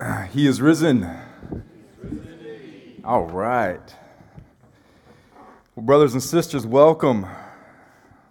[0.32, 1.08] He is risen.
[3.04, 3.94] All right.
[5.74, 7.26] Well, brothers and sisters, welcome.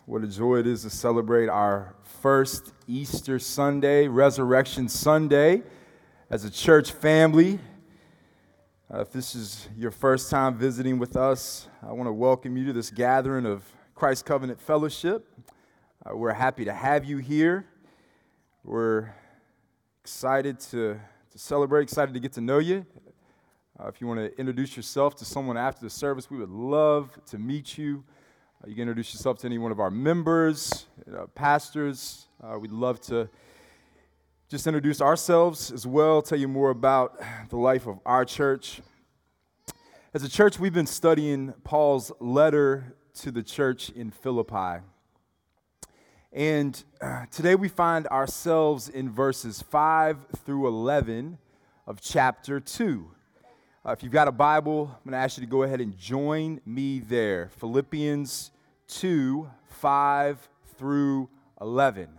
[0.06, 5.62] What a joy it is to celebrate our first Easter Sunday, Resurrection Sunday,
[6.32, 7.60] as a church family.
[8.92, 12.66] Uh, if this is your first time visiting with us, I want to welcome you
[12.66, 13.64] to this gathering of
[13.94, 15.28] Christ Covenant Fellowship.
[16.04, 17.68] Uh, we're happy to have you here.
[18.64, 19.14] We're
[20.04, 21.00] excited to to
[21.40, 22.86] celebrate, excited to get to know you.
[23.80, 27.18] Uh, if you want to introduce yourself to someone after the service, we would love
[27.26, 28.04] to meet you.
[28.62, 32.28] Uh, you can introduce yourself to any one of our members, uh, pastors.
[32.44, 33.30] Uh, we'd love to
[34.50, 38.82] just introduce ourselves as well, tell you more about the life of our church.
[40.14, 44.84] As a church, we've been studying Paul's letter to the church in Philippi.
[46.32, 51.40] And uh, today we find ourselves in verses 5 through 11
[51.88, 53.10] of chapter 2.
[53.84, 55.98] Uh, if you've got a Bible, I'm going to ask you to go ahead and
[55.98, 57.50] join me there.
[57.58, 58.52] Philippians
[58.90, 61.30] 2 5 through
[61.62, 62.10] 11.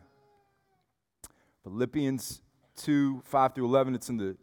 [1.62, 2.40] Philippians
[2.78, 3.94] 2 5 through 11.
[3.94, 4.36] It's in the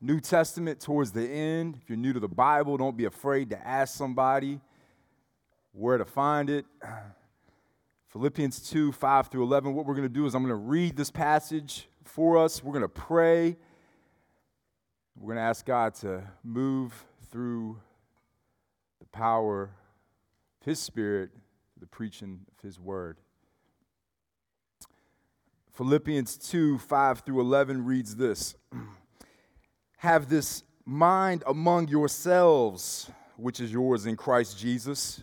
[0.00, 1.78] New Testament towards the end.
[1.80, 4.60] If you're new to the Bible, don't be afraid to ask somebody
[5.70, 6.66] where to find it.
[8.10, 9.72] Philippians 2 5 through 11.
[9.72, 12.62] What we're going to do is I'm going to read this passage for us.
[12.62, 13.56] We're going to pray.
[15.16, 17.78] We're going to ask God to move through
[18.98, 19.70] the power
[20.60, 21.30] of His Spirit,
[21.78, 23.18] the preaching of His word.
[25.72, 28.56] Philippians 2 5 through 11 reads this
[29.98, 35.22] Have this mind among yourselves, which is yours in Christ Jesus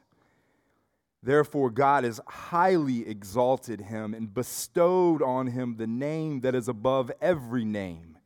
[1.23, 7.11] Therefore, God has highly exalted him and bestowed on him the name that is above
[7.21, 8.17] every name,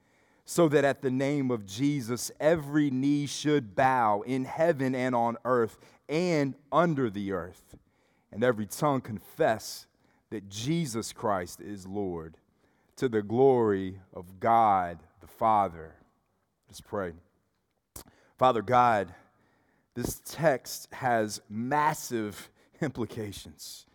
[0.45, 5.37] so that at the name of Jesus every knee should bow in heaven and on
[5.43, 7.75] earth and under the earth,
[8.31, 9.87] and every tongue confess
[10.29, 12.37] that Jesus Christ is Lord,
[12.95, 15.95] to the glory of God the Father.
[16.69, 17.11] Let's pray.
[18.37, 19.13] Father God,
[19.95, 22.49] this text has massive
[22.81, 23.85] implications.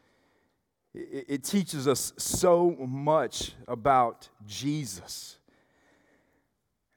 [0.94, 5.38] It, it teaches us so much about Jesus.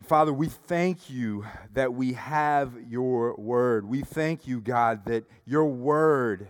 [0.03, 3.87] Father, we thank you that we have your word.
[3.87, 6.49] We thank you, God, that your word,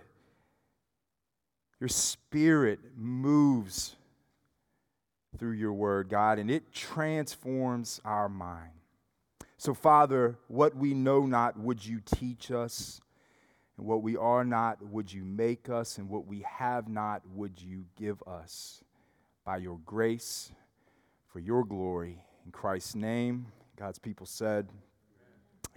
[1.79, 3.95] your spirit moves
[5.37, 8.71] through your word, God, and it transforms our mind.
[9.57, 13.01] So, Father, what we know not, would you teach us?
[13.77, 15.97] And what we are not, would you make us?
[15.97, 18.83] And what we have not, would you give us?
[19.45, 20.51] By your grace,
[21.31, 22.23] for your glory.
[22.45, 23.47] In Christ's name,
[23.77, 24.69] God's people said,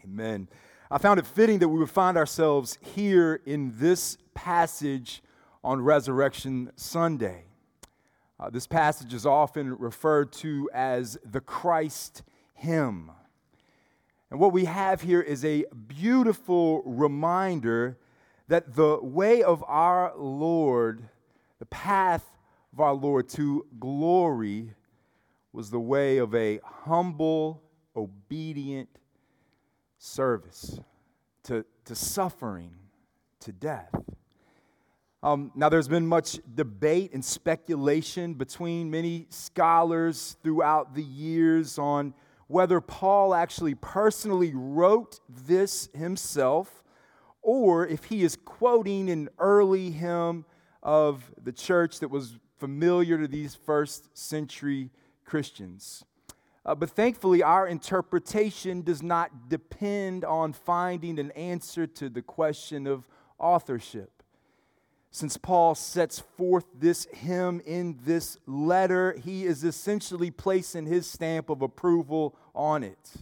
[0.04, 0.24] Amen.
[0.24, 0.48] Amen.
[0.90, 5.22] I found it fitting that we would find ourselves here in this passage
[5.64, 7.44] on Resurrection Sunday.
[8.38, 12.22] Uh, this passage is often referred to as the Christ
[12.54, 13.10] hymn.
[14.30, 17.96] And what we have here is a beautiful reminder
[18.48, 21.08] that the way of our Lord,
[21.58, 22.24] the path
[22.72, 24.74] of our Lord to glory,
[25.52, 27.62] was the way of a humble,
[27.94, 28.88] obedient
[29.98, 30.80] service
[31.44, 32.72] to, to suffering,
[33.40, 33.94] to death.
[35.22, 42.12] Um, now, there's been much debate and speculation between many scholars throughout the years on
[42.48, 46.84] whether Paul actually personally wrote this himself
[47.42, 50.44] or if he is quoting an early hymn
[50.82, 54.90] of the church that was familiar to these first century
[55.24, 56.04] Christians.
[56.64, 62.86] Uh, but thankfully, our interpretation does not depend on finding an answer to the question
[62.86, 63.06] of
[63.38, 64.15] authorship
[65.16, 71.48] since Paul sets forth this hymn in this letter, he is essentially placing his stamp
[71.48, 73.12] of approval on it.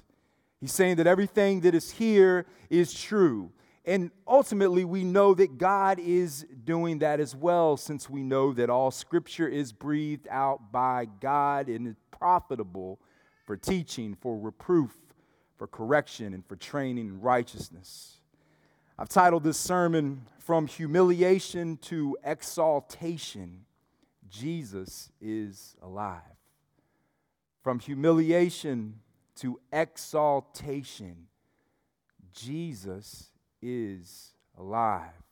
[0.61, 3.53] He's saying that everything that is here is true.
[3.85, 8.69] And ultimately, we know that God is doing that as well, since we know that
[8.69, 12.99] all scripture is breathed out by God and is profitable
[13.47, 14.97] for teaching, for reproof,
[15.59, 18.15] for correction, and for training in righteousness
[18.97, 23.65] I've titled this sermon From Humiliation to Exaltation
[24.29, 26.21] Jesus is Alive.
[27.63, 29.01] From humiliation
[29.37, 31.29] to exaltation,
[32.33, 33.31] Jesus
[33.63, 35.23] is alive.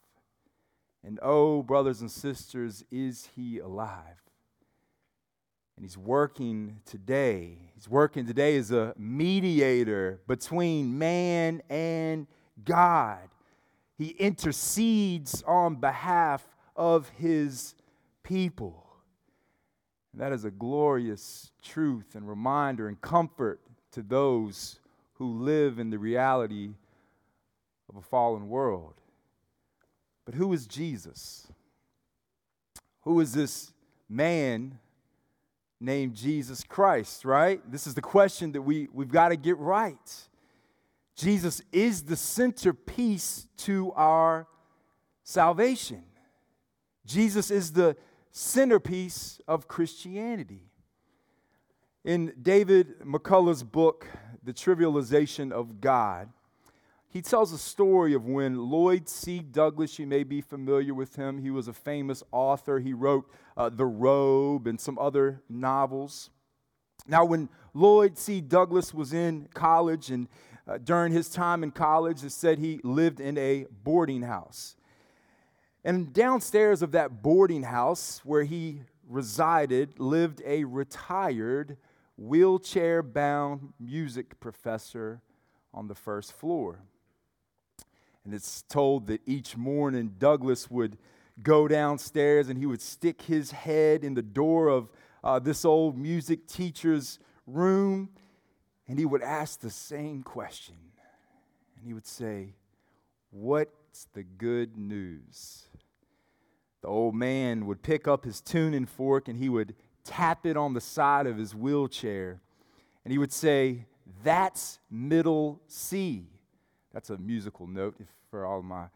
[1.05, 4.23] And oh, brothers and sisters, is he alive?
[5.76, 7.58] And he's working today.
[7.75, 12.26] He's working today as a mediator between man and
[12.65, 13.29] God.
[14.03, 16.45] He intercedes on behalf
[16.75, 17.77] of his
[18.25, 18.85] people.
[20.13, 23.61] And that is a glorious truth and reminder and comfort
[23.93, 24.81] to those
[25.15, 26.71] who live in the reality
[27.89, 28.95] of a fallen world.
[30.25, 31.47] But who is Jesus?
[33.03, 33.73] Who is this
[34.09, 34.81] man
[35.79, 37.61] named Jesus Christ, right?
[37.71, 40.29] This is the question that we, we've got to get right.
[41.14, 44.47] Jesus is the centerpiece to our
[45.23, 46.05] salvation.
[47.05, 47.97] Jesus is the
[48.31, 50.70] centerpiece of Christianity.
[52.05, 54.09] In David McCullough's book,
[54.43, 56.31] The Trivialization of God,
[57.09, 59.41] he tells a story of when Lloyd C.
[59.41, 62.79] Douglas, you may be familiar with him, he was a famous author.
[62.79, 66.31] He wrote uh, The Robe and some other novels.
[67.06, 68.41] Now, when Lloyd C.
[68.41, 70.26] Douglas was in college and
[70.67, 74.76] uh, during his time in college, it said he lived in a boarding house.
[75.85, 81.76] And downstairs of that boarding house where he resided lived a retired,
[82.17, 85.20] wheelchair bound music professor
[85.75, 86.81] on the first floor.
[88.25, 90.97] And it's told that each morning Douglas would
[91.43, 94.91] go downstairs and he would stick his head in the door of
[95.25, 98.11] uh, this old music teacher's room
[98.88, 100.76] and he would ask the same question.
[101.76, 102.55] And he would say,
[103.31, 105.64] What's the good news?
[106.82, 109.75] The old man would pick up his tuning fork and he would
[110.05, 112.40] tap it on the side of his wheelchair.
[113.05, 113.87] And he would say,
[114.23, 116.26] That's middle C.
[116.93, 118.87] That's a musical note if, for all my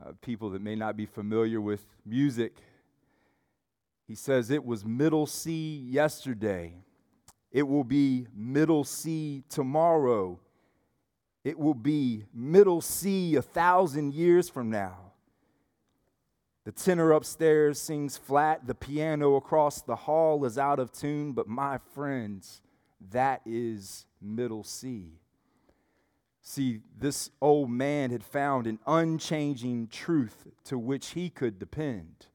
[0.00, 2.56] uh, people that may not be familiar with music.
[4.06, 6.74] He says, It was middle C yesterday.
[7.50, 10.38] It will be middle C tomorrow.
[11.44, 15.12] It will be middle C a thousand years from now.
[16.64, 18.66] The tenor upstairs sings flat.
[18.66, 21.32] The piano across the hall is out of tune.
[21.32, 22.60] But my friends,
[23.10, 25.12] that is middle C.
[26.42, 32.26] See, this old man had found an unchanging truth to which he could depend,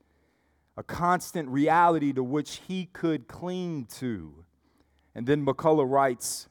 [0.77, 4.42] a constant reality to which he could cling to.
[5.15, 6.47] And then McCullough writes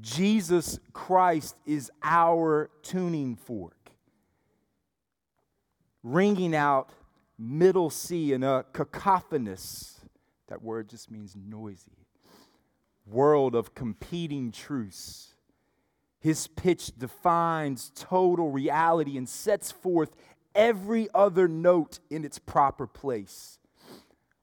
[0.00, 3.90] Jesus Christ is our tuning fork,
[6.02, 6.90] ringing out
[7.38, 10.00] middle C in a cacophonous,
[10.48, 12.06] that word just means noisy,
[13.06, 15.30] world of competing truths
[16.20, 20.14] his pitch defines total reality and sets forth
[20.54, 23.58] every other note in its proper place.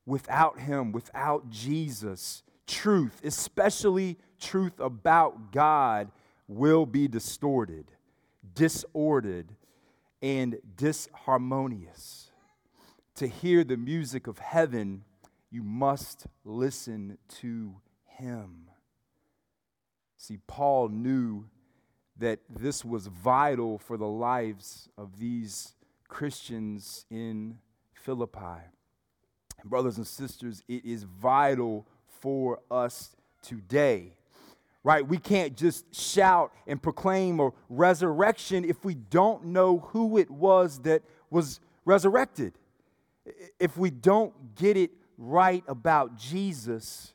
[0.06, 6.12] Without him, without Jesus, truth, especially truth about God,
[6.48, 7.92] will be distorted,
[8.54, 9.56] disordered,
[10.22, 12.32] and disharmonious.
[13.16, 15.04] To hear the music of heaven,
[15.50, 17.76] you must listen to
[18.06, 18.70] him.
[20.18, 21.46] See, Paul knew
[22.18, 25.74] that this was vital for the lives of these
[26.08, 27.60] Christians in
[27.94, 28.62] Philippi.
[29.64, 31.88] Brothers and sisters, it is vital
[32.22, 34.14] for us today.
[34.84, 35.06] Right?
[35.06, 40.80] We can't just shout and proclaim a resurrection if we don't know who it was
[40.80, 42.54] that was resurrected.
[43.60, 47.14] If we don't get it right about Jesus,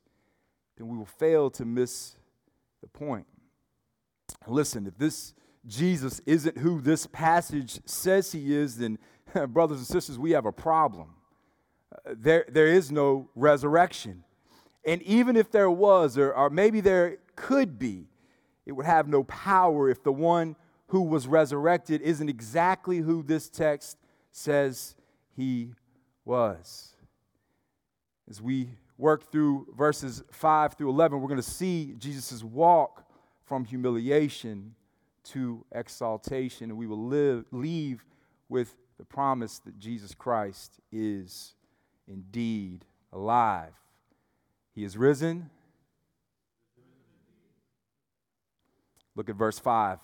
[0.77, 2.17] then we will fail to miss
[2.83, 3.27] the point.
[4.47, 5.33] Listen, if this
[5.67, 8.99] Jesus isn't who this passage says he is, then,
[9.49, 11.15] brothers and sisters, we have a problem.
[11.93, 14.25] Uh, there, there is no resurrection.
[14.85, 18.09] And even if there was, or, or maybe there could be,
[18.67, 20.57] it would have no power if the one
[20.89, 23.97] who was resurrected isn't exactly who this text
[24.31, 24.95] says
[25.37, 25.71] he
[26.25, 26.97] was.
[28.29, 33.05] As we work through verses 5 through 11, we're going to see Jesus' walk
[33.45, 34.75] from humiliation
[35.25, 38.05] to exaltation, and we will live, leave
[38.49, 41.55] with the promise that Jesus Christ is
[42.07, 43.73] indeed alive.
[44.75, 45.51] He is risen.
[49.15, 49.99] Look at verse 5.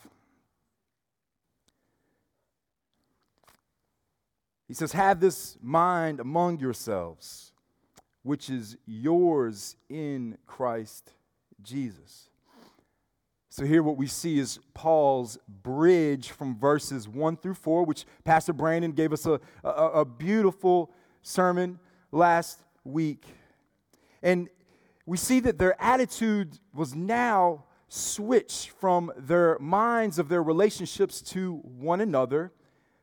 [4.66, 7.52] He says, Have this mind among yourselves,
[8.22, 11.12] which is yours in Christ
[11.62, 12.28] Jesus.
[13.48, 18.52] So, here what we see is Paul's bridge from verses 1 through 4, which Pastor
[18.52, 21.80] Brandon gave us a, a, a beautiful sermon
[22.12, 23.24] last week.
[24.22, 24.48] And
[25.08, 31.54] we see that their attitude was now switched from their minds of their relationships to
[31.62, 32.52] one another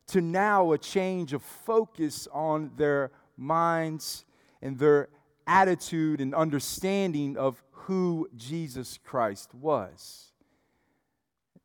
[0.05, 4.23] to now a change of focus on their minds
[4.61, 5.09] and their
[5.47, 10.31] attitude and understanding of who Jesus Christ was.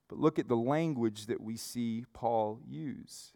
[0.09, 3.33] But look at the language that we see Paul use.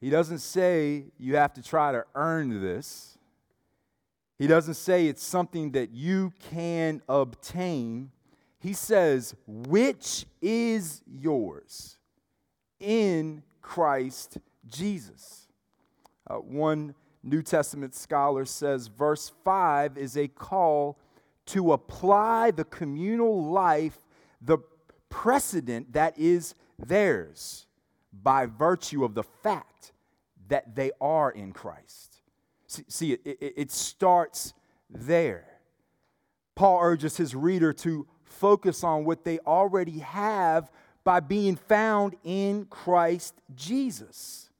[0.00, 3.15] He doesn't say you have to try to earn this.
[4.38, 8.10] He doesn't say it's something that you can obtain.
[8.58, 11.96] He says, which is yours
[12.78, 14.38] in Christ
[14.68, 15.48] Jesus.
[16.28, 20.98] Uh, one New Testament scholar says verse 5 is a call
[21.46, 23.98] to apply the communal life,
[24.40, 24.58] the
[25.08, 27.66] precedent that is theirs
[28.12, 29.92] by virtue of the fact
[30.48, 32.15] that they are in Christ.
[32.66, 34.54] See, it, it, it starts
[34.90, 35.46] there.
[36.54, 40.70] Paul urges his reader to focus on what they already have
[41.04, 44.50] by being found in Christ Jesus.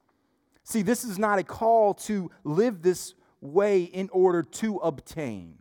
[0.63, 5.59] See, this is not a call to live this way in order to obtain.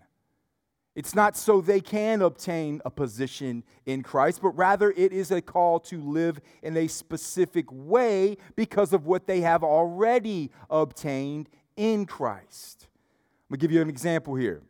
[0.96, 5.42] It's not so they can obtain a position in Christ, but rather it is a
[5.42, 12.06] call to live in a specific way because of what they have already obtained in
[12.06, 12.88] Christ.
[12.88, 14.62] I'm going to give you an example here.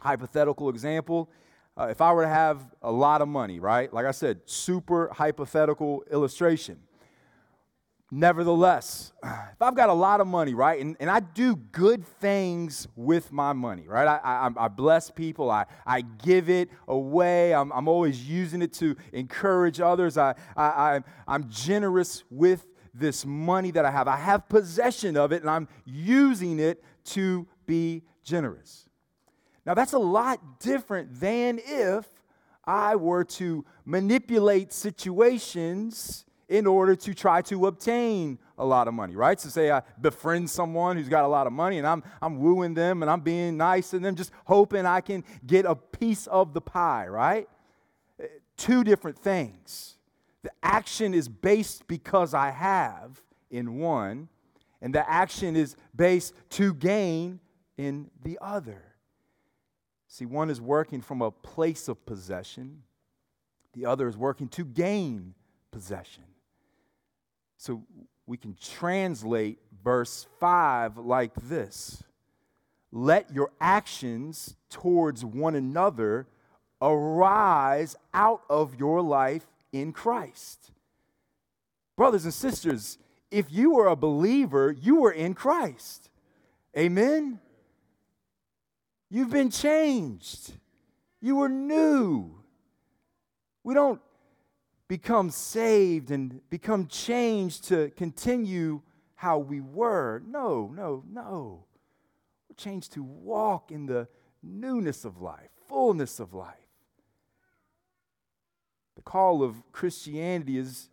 [0.00, 1.30] Hypothetical example
[1.78, 3.92] uh, if I were to have a lot of money, right?
[3.92, 6.78] Like I said, super hypothetical illustration.
[8.10, 12.88] Nevertheless, if I've got a lot of money, right, and, and I do good things
[12.96, 14.08] with my money, right?
[14.08, 18.72] I, I, I bless people, I, I give it away, I'm, I'm always using it
[18.74, 22.66] to encourage others, I, I, I'm generous with
[22.98, 24.08] this money that I have.
[24.08, 28.88] I have possession of it, and I'm using it to be generous.
[29.64, 32.06] Now, that's a lot different than if
[32.64, 39.14] I were to manipulate situations in order to try to obtain a lot of money,
[39.14, 39.38] right?
[39.38, 42.72] So, say I befriend someone who's got a lot of money and I'm, I'm wooing
[42.72, 46.54] them and I'm being nice to them, just hoping I can get a piece of
[46.54, 47.46] the pie, right?
[48.18, 48.26] Eh,
[48.56, 49.97] two different things.
[50.48, 54.30] The action is based because I have in one,
[54.80, 57.40] and the action is based to gain
[57.76, 58.82] in the other.
[60.06, 62.82] See, one is working from a place of possession,
[63.74, 65.34] the other is working to gain
[65.70, 66.24] possession.
[67.58, 67.82] So
[68.26, 72.02] we can translate verse 5 like this
[72.90, 76.26] Let your actions towards one another
[76.80, 80.72] arise out of your life in Christ.
[81.96, 82.98] Brothers and sisters,
[83.30, 86.10] if you were a believer, you were in Christ.
[86.76, 87.40] Amen?
[89.10, 90.52] You've been changed.
[91.20, 92.42] You were new.
[93.64, 94.00] We don't
[94.86, 98.80] become saved and become changed to continue
[99.14, 100.22] how we were.
[100.26, 101.64] No, no, no.
[102.48, 104.08] We're changed to walk in the
[104.42, 106.67] newness of life, fullness of life.
[108.98, 110.88] The call of Christianity is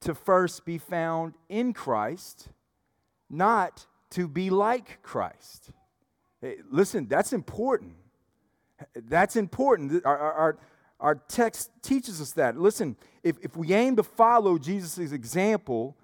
[0.00, 2.48] to first be found in Christ,
[3.30, 5.70] not to be like Christ.
[6.40, 7.94] Hey, listen, that's important.
[8.92, 10.04] That's important.
[10.04, 10.58] Our, our,
[10.98, 12.58] our text teaches us that.
[12.58, 15.96] Listen, if, if we aim to follow Jesus' example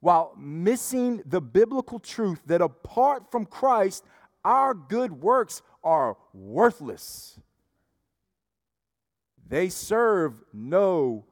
[0.00, 4.06] while missing the biblical truth that apart from Christ,
[4.42, 7.38] our good works are worthless,
[9.48, 11.24] they serve no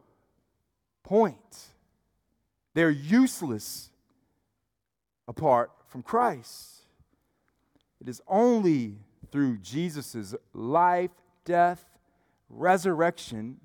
[1.02, 1.66] point.
[2.74, 3.90] They're useless
[5.28, 6.82] apart from Christ.
[8.00, 8.96] It is only
[9.30, 11.10] through Jesus' life,
[11.44, 11.84] death,
[12.48, 13.58] resurrection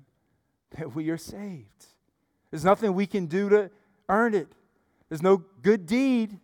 [0.76, 1.86] that we are saved.
[2.50, 3.70] There's nothing we can do to
[4.08, 4.48] earn it.
[5.08, 6.38] There's no good deed.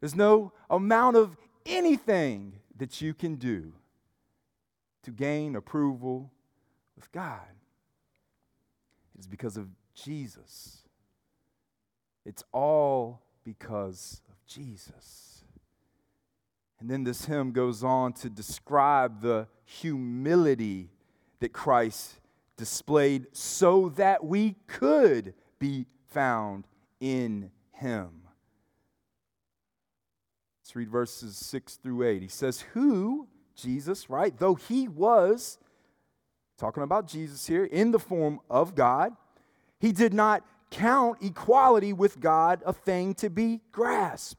[0.00, 1.36] There's no amount of
[1.66, 3.72] anything that you can do
[5.02, 6.30] to gain approval
[7.12, 7.40] God.
[9.16, 10.78] It's because of Jesus.
[12.24, 15.44] It's all because of Jesus.
[16.80, 20.90] And then this hymn goes on to describe the humility
[21.40, 22.18] that Christ
[22.56, 26.66] displayed so that we could be found
[27.00, 28.22] in him.
[30.60, 32.22] Let's read verses 6 through 8.
[32.22, 35.58] He says, Who, Jesus, right, though he was,
[36.60, 39.16] talking about Jesus here, in the form of God,
[39.78, 44.38] he did not count equality with God a thing to be grasped.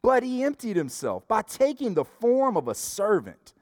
[0.00, 3.52] But he emptied himself by taking the form of a servant,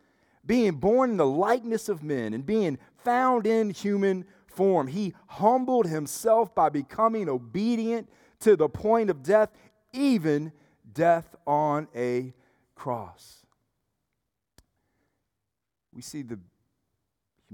[0.45, 4.87] being born in the likeness of men, and being found in human form.
[4.87, 8.09] He humbled himself by becoming obedient
[8.41, 9.49] to the point of death,
[9.95, 10.53] even
[10.93, 12.35] death on a
[12.75, 13.47] cross.
[15.93, 16.39] We see the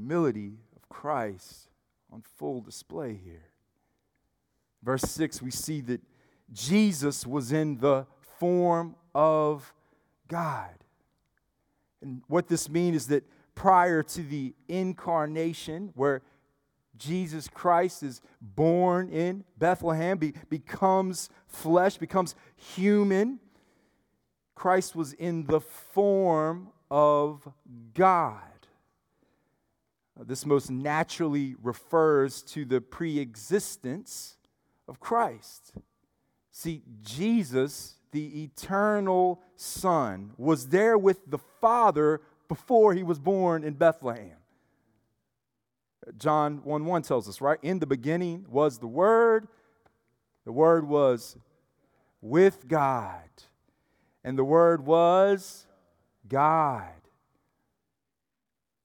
[0.02, 1.68] humility of Christ
[2.12, 3.50] on full display here.
[4.82, 6.00] Verse 6, we see that
[6.52, 8.06] Jesus was in the
[8.38, 9.72] form of
[10.26, 10.70] God.
[12.00, 13.22] And what this means is that
[13.54, 16.22] prior to the incarnation, where
[16.96, 23.38] Jesus Christ is born in Bethlehem, be, becomes flesh, becomes human.
[24.56, 27.48] Christ was in the form of
[27.94, 28.51] God.
[30.26, 34.36] This most naturally refers to the pre existence
[34.88, 35.72] of Christ.
[36.50, 43.74] See, Jesus, the eternal Son, was there with the Father before he was born in
[43.74, 44.36] Bethlehem.
[46.18, 47.58] John 1 1 tells us, right?
[47.62, 49.48] In the beginning was the Word,
[50.44, 51.36] the Word was
[52.20, 53.28] with God,
[54.24, 55.66] and the Word was
[56.28, 57.01] God.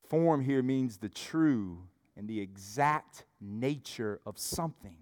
[0.09, 1.79] Form here means the true
[2.15, 4.97] and the exact nature of something,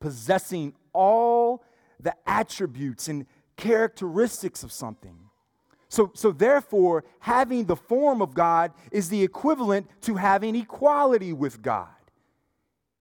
[0.00, 1.64] possessing all
[2.00, 3.26] the attributes and
[3.56, 5.18] characteristics of something.
[5.88, 11.62] So, so therefore, having the form of God is the equivalent to having equality with
[11.62, 11.88] God.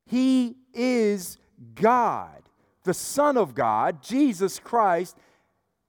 [0.06, 1.38] He is
[1.74, 2.44] God.
[2.84, 5.18] The Son of God, Jesus Christ,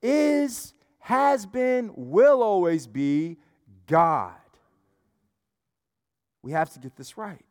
[0.00, 3.36] is, has been, will always be
[3.86, 4.32] God.
[6.46, 7.44] We have to get this right.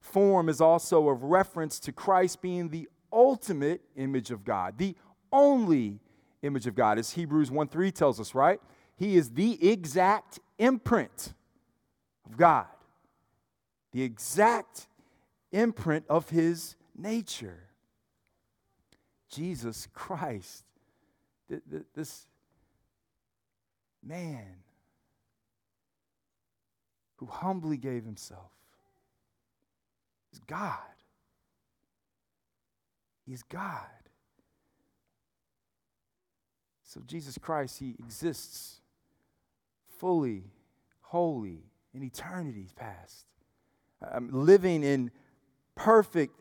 [0.00, 4.96] Form is also a reference to Christ being the ultimate image of God, the
[5.30, 6.00] only
[6.40, 8.58] image of God, as Hebrews 1 3 tells us, right?
[8.96, 11.34] He is the exact imprint
[12.24, 12.68] of God,
[13.92, 14.86] the exact
[15.52, 17.68] imprint of his nature.
[19.28, 20.64] Jesus Christ,
[21.94, 22.28] this
[24.02, 24.63] man
[27.24, 28.50] who humbly gave himself,
[30.32, 30.78] is God.
[33.26, 33.80] He's God.
[36.82, 38.80] So Jesus Christ, He exists
[39.98, 40.44] fully,
[41.00, 41.62] holy,
[41.94, 43.24] in eternity's past.
[44.02, 45.10] I'm living in
[45.74, 46.38] perfect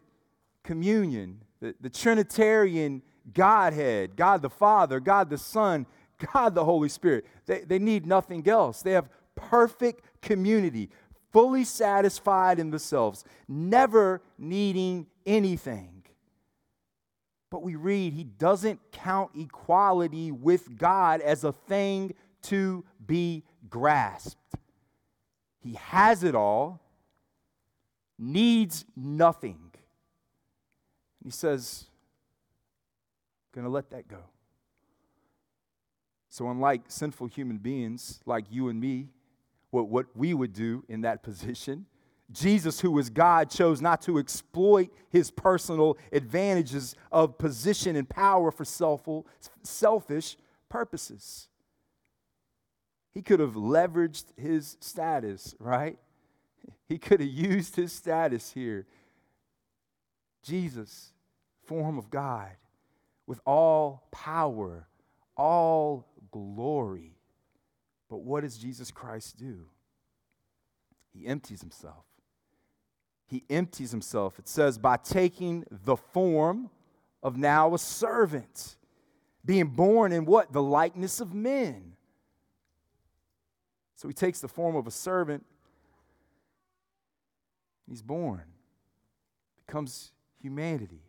[0.64, 1.40] communion.
[1.62, 3.02] The, the Trinitarian
[3.34, 5.86] Godhead, God the Father, God the Son,
[6.34, 7.26] God the Holy Spirit.
[7.46, 8.82] They, they need nothing else.
[8.82, 10.90] They have perfect community,
[11.32, 16.04] fully satisfied in themselves, never needing anything.
[17.52, 24.38] But we read he doesn't count equality with God as a thing to be grasped.
[25.60, 26.82] He has it all,
[28.18, 29.72] needs nothing.
[31.24, 31.86] He says,
[33.54, 34.24] going to let that go.
[36.30, 39.10] So, unlike sinful human beings like you and me,
[39.74, 41.88] what, what we would do in that position,
[42.32, 48.52] Jesus, who is God, chose not to exploit his personal advantages of position and power
[48.52, 48.66] for
[49.64, 50.38] selfish
[50.70, 51.48] purposes.
[53.14, 55.98] He could have leveraged his status, right?
[56.88, 58.86] He could have used his status here.
[60.44, 61.14] Jesus,
[61.66, 62.52] form of God,
[63.26, 64.88] with all power,
[65.36, 67.13] all glory.
[68.14, 69.66] But what does Jesus Christ do?
[71.12, 72.06] He empties himself
[73.34, 74.38] he empties himself.
[74.38, 76.70] It says, by taking the form
[77.24, 78.76] of now a servant,
[79.44, 80.54] being born in what?
[80.54, 81.94] The likeness of men.
[83.96, 85.44] So he takes the form of a servant.
[87.90, 88.44] He's born,
[89.66, 91.02] becomes humanity.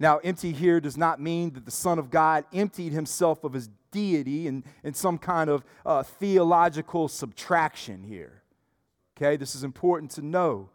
[0.00, 3.68] Now, empty here does not mean that the Son of God emptied himself of his
[3.92, 8.42] deity in, in some kind of uh, theological subtraction here.
[9.14, 10.70] Okay, this is important to know.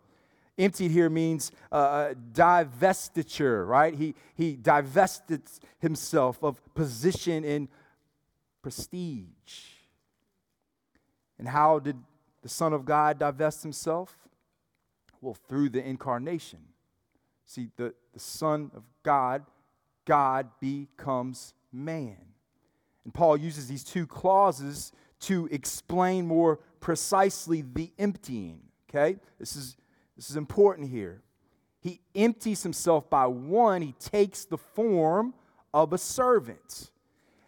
[0.60, 3.96] Emptied here means uh, uh, divestiture, right?
[3.96, 5.42] He, he divested
[5.80, 7.68] himself of position and
[8.62, 9.74] prestige.
[11.40, 11.98] And how did
[12.44, 14.16] the Son of God divest himself?
[15.20, 16.60] Well, through the incarnation.
[17.48, 19.44] See, the, the Son of God,
[20.06, 22.18] God becomes man.
[23.04, 28.62] And Paul uses these two clauses to explain more precisely the emptying.
[28.90, 29.20] Okay?
[29.38, 29.78] This is,
[30.16, 31.22] this is important here.
[31.82, 35.36] He empties himself by one, he takes the form
[35.74, 36.90] of a servant.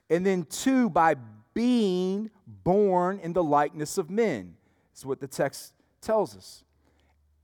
[0.10, 1.16] And then two, by
[1.54, 4.56] being born in the likeness of men.
[4.92, 6.64] That's what the text tells us.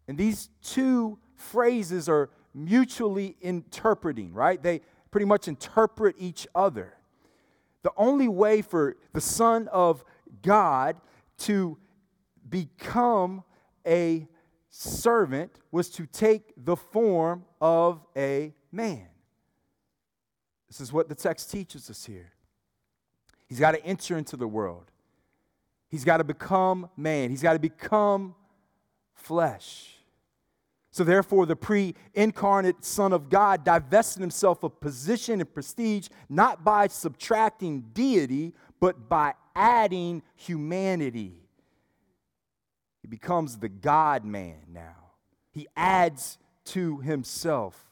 [0.08, 4.62] And these two phrases are mutually interpreting, right?
[4.62, 6.94] They pretty much interpret each other.
[7.84, 10.04] The only way for the Son of
[10.42, 10.96] God
[11.40, 11.78] to
[12.50, 13.44] become
[13.86, 14.28] a
[14.70, 19.08] servant was to take the form of a man.
[20.68, 22.32] This is what the text teaches us here.
[23.48, 24.86] He's got to enter into the world.
[25.90, 27.30] He's got to become man.
[27.30, 28.34] He's got to become
[29.14, 29.98] flesh.
[30.94, 36.64] So, therefore, the pre incarnate Son of God divested himself of position and prestige not
[36.64, 41.50] by subtracting deity, but by adding humanity.
[43.02, 45.14] He becomes the God man now.
[45.50, 47.84] He adds to himself.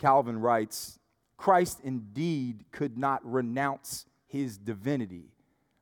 [0.00, 0.98] Calvin writes
[1.36, 5.30] Christ indeed could not renounce his divinity.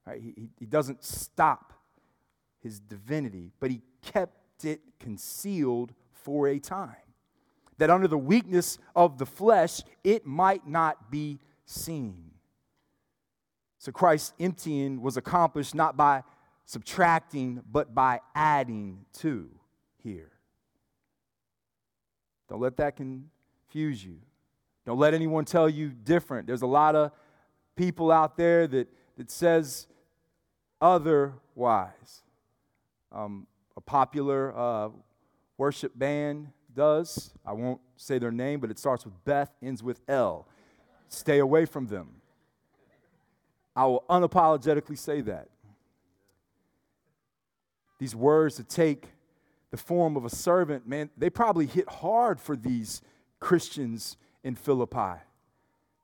[0.06, 0.20] Right?
[0.20, 1.72] He, he doesn't stop
[2.62, 6.96] his divinity, but he kept it concealed for a time.
[7.78, 12.32] That under the weakness of the flesh, it might not be seen.
[13.78, 16.22] So Christ's emptying was accomplished not by
[16.66, 19.48] subtracting, but by adding to
[19.96, 20.30] here.
[22.48, 24.18] Don't let that confuse you.
[24.84, 26.46] Don't let anyone tell you different.
[26.46, 27.12] There's a lot of
[27.76, 29.86] people out there that, that says
[30.80, 32.22] otherwise.
[33.12, 33.46] Um,
[33.90, 34.88] popular uh,
[35.58, 37.34] worship band does.
[37.44, 40.46] I won't say their name, but it starts with Beth, ends with L.
[41.08, 42.20] Stay away from them.
[43.74, 45.48] I will unapologetically say that.
[47.98, 49.08] These words to take
[49.72, 53.02] the form of a servant, man, they probably hit hard for these
[53.40, 55.20] Christians in Philippi.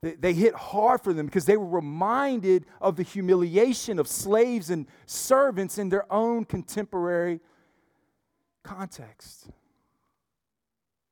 [0.02, 4.70] They, they hit hard for them because they were reminded of the humiliation of slaves
[4.70, 7.38] and servants in their own contemporary
[8.66, 9.48] context.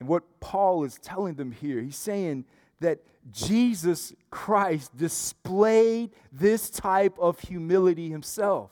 [0.00, 2.44] And what Paul is telling them here, he's saying
[2.80, 2.98] that
[3.30, 8.70] Jesus Christ displayed this type of humility himself.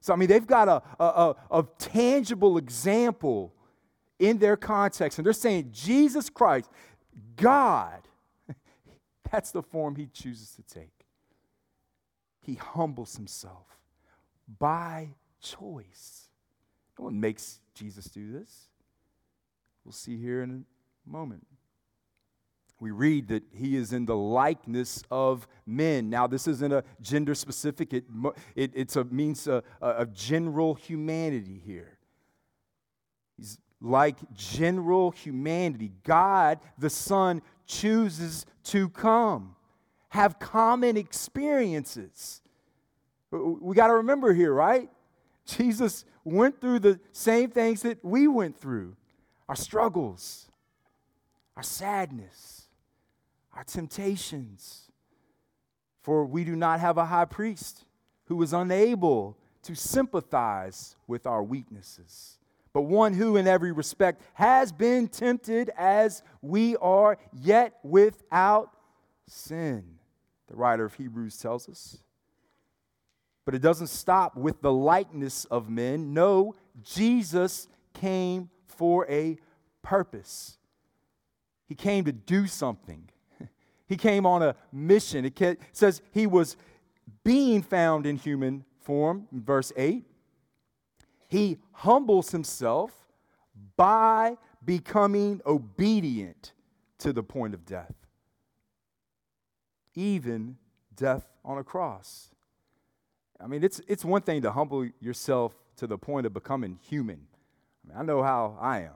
[0.00, 3.54] So, I mean, they've got a, a, a, a tangible example
[4.18, 6.70] in their context, and they're saying Jesus Christ,
[7.36, 8.02] God,
[9.30, 11.06] that's the form he chooses to take.
[12.40, 13.66] He humbles himself
[14.58, 15.08] by
[15.40, 16.25] choice.
[16.98, 18.68] No one makes Jesus do this?
[19.84, 20.64] We'll see here in
[21.06, 21.46] a moment.
[22.78, 26.10] We read that he is in the likeness of men.
[26.10, 28.04] Now, this isn't a gender specific, it,
[28.54, 29.62] it it's a means a
[30.12, 31.96] general humanity here.
[33.36, 35.92] He's like general humanity.
[36.04, 39.56] God, the Son, chooses to come,
[40.10, 42.42] have common experiences.
[43.30, 44.90] We got to remember here, right?
[45.46, 48.96] Jesus went through the same things that we went through
[49.48, 50.50] our struggles,
[51.56, 52.68] our sadness,
[53.54, 54.90] our temptations.
[56.02, 57.84] For we do not have a high priest
[58.26, 62.38] who is unable to sympathize with our weaknesses,
[62.72, 68.70] but one who, in every respect, has been tempted as we are, yet without
[69.26, 69.84] sin.
[70.48, 71.98] The writer of Hebrews tells us.
[73.46, 76.12] But it doesn't stop with the likeness of men.
[76.12, 79.38] No, Jesus came for a
[79.82, 80.58] purpose.
[81.66, 83.08] He came to do something.
[83.88, 85.24] He came on a mission.
[85.24, 86.56] It says he was
[87.22, 90.04] being found in human form, in verse 8.
[91.28, 92.90] He humbles himself
[93.76, 96.52] by becoming obedient
[96.98, 97.94] to the point of death,
[99.94, 100.56] even
[100.96, 102.34] death on a cross.
[103.40, 107.26] I mean, it's, it's one thing to humble yourself to the point of becoming human.
[107.84, 108.94] I mean, I know how I am,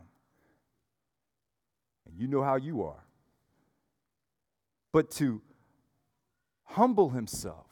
[2.06, 3.04] and you know how you are.
[4.92, 5.40] But to
[6.64, 7.66] humble himself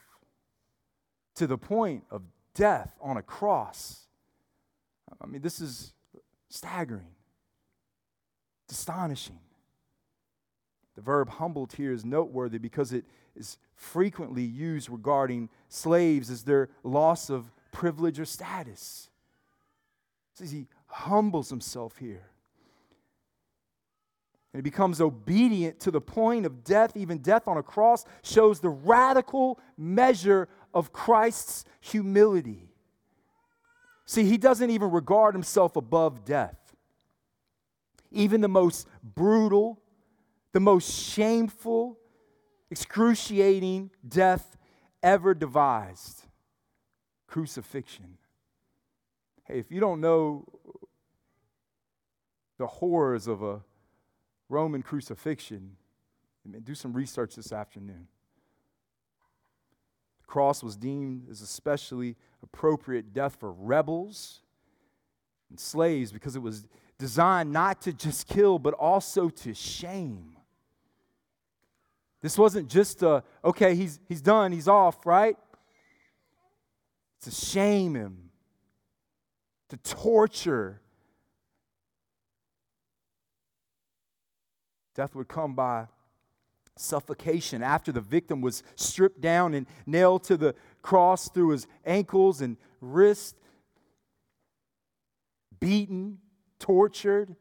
[1.37, 2.23] to the point of
[2.55, 4.07] death on a cross,
[5.21, 5.95] I mean, this is
[6.49, 7.15] staggering,
[8.65, 9.41] it's astonishing.
[10.97, 13.05] The verb humbled here is noteworthy because it
[13.39, 19.09] is frequently used regarding slaves as their loss of privilege or status.
[20.35, 22.31] Says he humbles himself here.
[24.53, 28.61] and he becomes obedient to the point of death, even death on a cross, shows
[28.61, 32.73] the radical measure of Christ's humility.
[34.07, 36.57] See, he doesn't even regard himself above death.
[38.11, 39.79] Even the most brutal,
[40.53, 41.98] the most shameful,
[42.71, 44.57] excruciating death
[45.03, 46.27] ever devised
[47.27, 48.19] crucifixion.
[49.45, 50.45] Hey, if you don't know
[52.59, 53.61] the horrors of a
[54.49, 55.77] Roman crucifixion,
[56.65, 58.09] do some research this afternoon.
[60.21, 64.41] The cross was deemed as especially appropriate death for rebels
[65.51, 66.67] and slaves because it was
[66.99, 70.38] designed not to just kill, but also to shame.
[72.21, 75.37] This wasn't just a, okay, he's, he's done, he's off, right?
[77.23, 78.31] To shame him,
[79.69, 80.81] to torture.
[84.95, 85.87] Death would come by
[86.77, 92.41] suffocation after the victim was stripped down and nailed to the cross through his ankles
[92.41, 93.35] and wrists,
[95.61, 96.19] beaten,
[96.59, 97.35] tortured.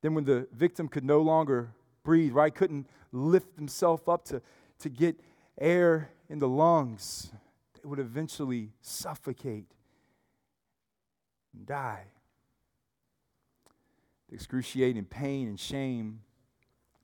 [0.00, 1.74] Then, when the victim could no longer
[2.08, 4.40] breathe, right, couldn't lift himself up to,
[4.78, 5.20] to get
[5.60, 7.30] air in the lungs,
[7.74, 9.66] they would eventually suffocate
[11.52, 12.04] and die.
[14.30, 16.20] The excruciating pain and shame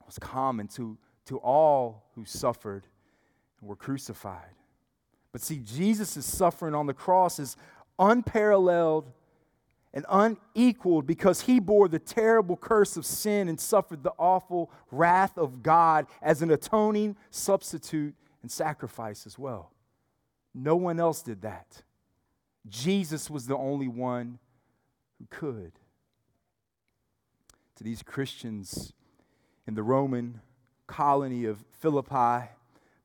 [0.07, 2.87] was common to, to all who suffered
[3.61, 4.55] and were crucified.
[5.33, 7.59] But see, Jesus' suffering on the cross is
[7.99, 9.13] unparalleled
[9.95, 15.39] and unequaled because he bore the terrible curse of sin and suffered the awful wrath
[15.39, 19.71] of God as an atoning substitute and sacrifice as well.
[20.53, 21.83] No one else did that.
[22.69, 24.41] Jesus was the only one
[25.19, 25.73] who could.
[27.77, 28.93] To these Christians
[29.67, 30.41] in the Roman
[30.87, 32.51] colony of Philippi,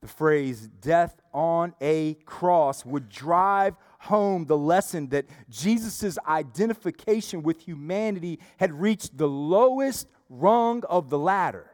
[0.00, 7.60] the phrase death on a cross would drive home the lesson that Jesus' identification with
[7.60, 11.70] humanity had reached the lowest rung of the ladder.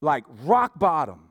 [0.00, 1.28] Like rock bottom.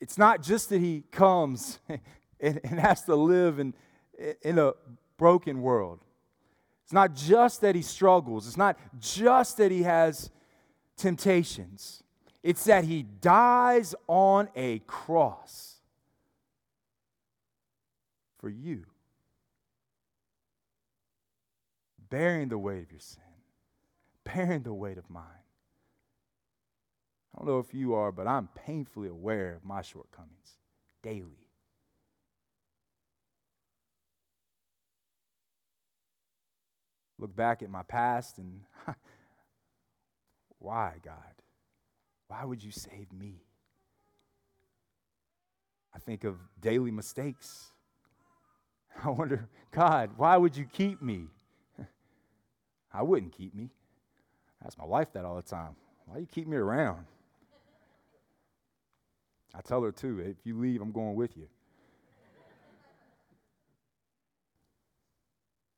[0.00, 1.78] It's not just that he comes
[2.40, 3.74] and, and has to live in,
[4.42, 4.72] in a
[5.16, 6.00] broken world.
[6.84, 8.46] It's not just that he struggles.
[8.46, 10.30] It's not just that he has
[10.96, 12.02] temptations.
[12.42, 15.76] It's that he dies on a cross
[18.38, 18.86] for you,
[22.08, 23.22] bearing the weight of your sin,
[24.24, 25.24] bearing the weight of mine.
[27.34, 30.56] I don't know if you are, but I'm painfully aware of my shortcomings
[31.02, 31.48] daily.
[37.18, 38.62] Look back at my past and
[40.58, 41.39] why, God?
[42.30, 43.42] Why would you save me?
[45.92, 47.72] I think of daily mistakes.
[49.04, 51.26] I wonder, God, why would you keep me?
[52.94, 53.70] I wouldn't keep me.
[54.62, 55.74] I ask my wife that all the time.
[56.06, 57.04] Why you keep me around?
[59.54, 61.48] I tell her too, if you leave, I'm going with you.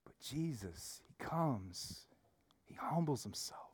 [0.04, 2.02] But Jesus, He comes,
[2.66, 3.71] He humbles Himself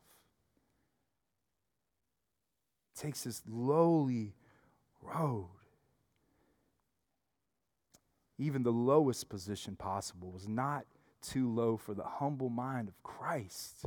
[2.99, 4.33] takes this lowly
[5.01, 5.47] road.
[8.37, 10.85] Even the lowest position possible was not
[11.21, 13.85] too low for the humble mind of Christ.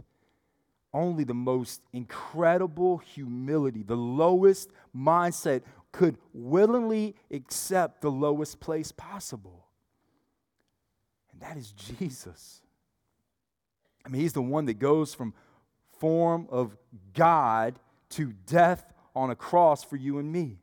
[0.93, 9.67] Only the most incredible humility, the lowest mindset, could willingly accept the lowest place possible.
[11.33, 12.61] And that is Jesus.
[14.05, 15.33] I mean, he's the one that goes from
[15.99, 16.77] form of
[17.15, 17.79] God
[18.11, 20.59] to death on a cross for you and me,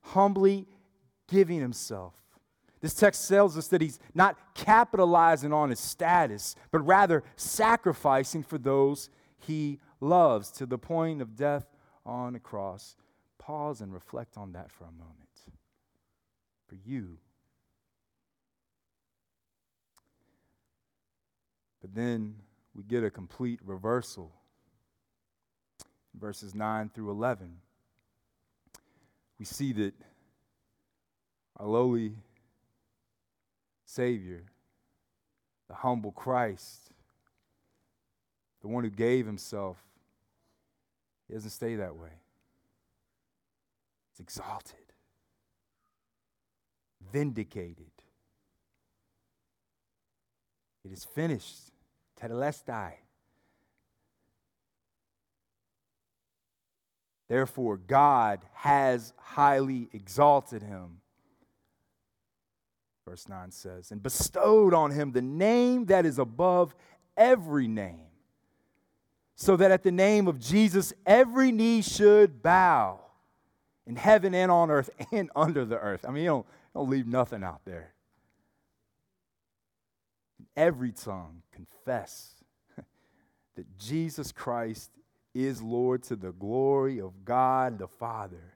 [0.00, 0.66] humbly
[1.28, 2.14] giving himself.
[2.80, 8.58] This text tells us that he's not capitalizing on his status, but rather sacrificing for
[8.58, 11.66] those he loves to the point of death
[12.04, 12.96] on a cross.
[13.38, 15.16] Pause and reflect on that for a moment.
[16.66, 17.18] For you.
[21.80, 22.36] But then
[22.74, 24.32] we get a complete reversal.
[26.14, 27.56] Verses 9 through 11
[29.42, 29.92] we see that
[31.56, 32.12] our lowly
[33.84, 34.44] Savior,
[35.66, 36.92] the humble Christ,
[38.60, 39.78] the one who gave himself,
[41.26, 42.20] he doesn't stay that way.
[44.12, 44.92] He's exalted,
[47.12, 47.90] vindicated,
[50.84, 51.72] It is finished.
[52.20, 52.92] Tetelestai.
[57.32, 61.00] Therefore, God has highly exalted him.
[63.08, 66.74] Verse 9 says, and bestowed on him the name that is above
[67.16, 68.10] every name,
[69.34, 73.00] so that at the name of Jesus every knee should bow
[73.86, 76.04] in heaven and on earth and under the earth.
[76.06, 77.94] I mean, you don't, you don't leave nothing out there.
[80.54, 82.34] Every tongue confess
[83.56, 84.90] that Jesus Christ
[85.34, 88.54] is Lord to the glory of God the Father.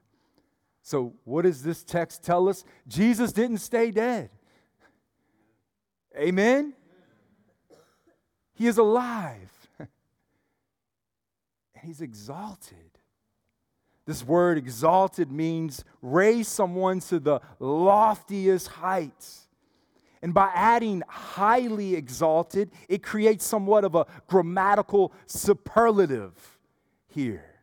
[0.81, 2.63] So, what does this text tell us?
[2.87, 4.29] Jesus didn't stay dead.
[6.17, 6.73] Amen?
[8.53, 9.51] He is alive.
[9.79, 9.89] and
[11.83, 12.77] he's exalted.
[14.05, 19.47] This word exalted means raise someone to the loftiest heights.
[20.21, 26.56] And by adding highly exalted, it creates somewhat of a grammatical superlative
[27.17, 27.55] here.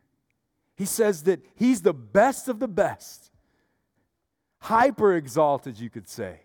[0.75, 3.31] He says that he's the best of the best,
[4.59, 6.41] hyper exalted, you could say.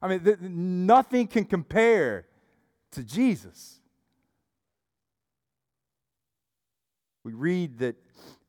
[0.00, 2.26] I mean, th- nothing can compare
[2.92, 3.80] to Jesus.
[7.24, 7.96] We read that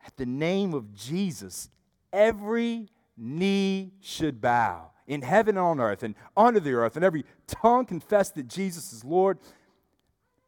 [0.05, 1.69] at the name of Jesus,
[2.13, 7.25] every knee should bow in heaven and on earth and under the earth, and every
[7.47, 9.39] tongue confess that Jesus is Lord.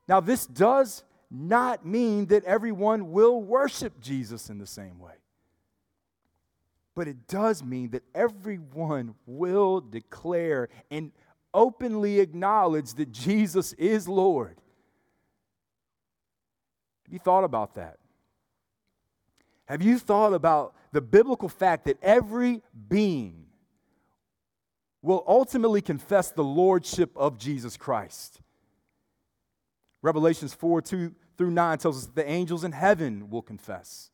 [0.07, 5.13] Now, this does not mean that everyone will worship Jesus in the same way.
[6.95, 11.11] But it does mean that everyone will declare and
[11.53, 14.59] openly acknowledge that Jesus is Lord.
[17.05, 17.97] Have you thought about that?
[19.65, 23.45] Have you thought about the biblical fact that every being
[25.01, 28.41] will ultimately confess the lordship of Jesus Christ?
[30.01, 34.11] Revelations 4 2 through 9 tells us that the angels in heaven will confess.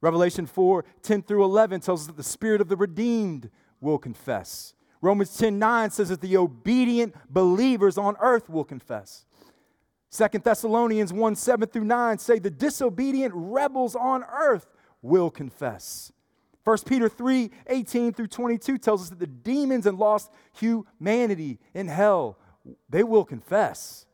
[0.00, 4.74] Revelation 4 10 through 11 tells us that the spirit of the redeemed will confess.
[5.02, 9.26] Romans 10 9 says that the obedient believers on earth will confess.
[10.10, 14.68] Second Thessalonians 1 7 through 9 say the disobedient rebels on earth
[15.02, 16.12] will confess.
[16.62, 21.88] 1 Peter 3 18 through 22 tells us that the demons and lost humanity in
[21.88, 22.38] hell,
[22.88, 24.06] they will confess.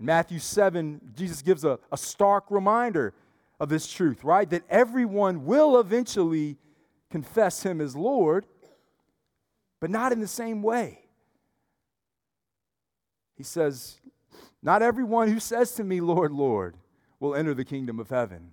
[0.00, 3.14] In Matthew 7, Jesus gives a, a stark reminder
[3.60, 4.48] of this truth, right?
[4.50, 6.56] That everyone will eventually
[7.10, 8.46] confess him as Lord,
[9.80, 10.98] but not in the same way.
[13.36, 14.00] He says,
[14.62, 16.76] Not everyone who says to me, Lord, Lord,
[17.20, 18.52] will enter the kingdom of heaven.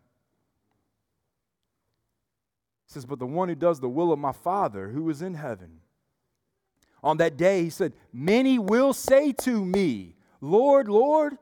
[2.88, 5.36] He says, But the one who does the will of my Father who is in
[5.36, 5.80] heaven.
[7.04, 11.38] On that day, he said, Many will say to me, Lord, Lord,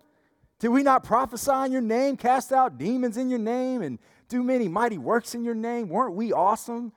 [0.59, 4.43] did we not prophesy in your name, cast out demons in your name, and do
[4.43, 5.87] many mighty works in your name?
[5.87, 6.91] Weren't we awesome?